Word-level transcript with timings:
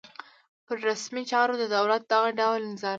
پر 0.65 0.77
رسمي 0.89 1.23
چارو 1.31 1.53
د 1.61 1.63
دولت 1.75 2.01
دغه 2.13 2.29
ډول 2.39 2.61
نظارت. 2.71 2.89